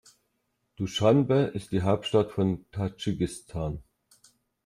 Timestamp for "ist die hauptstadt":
1.53-2.31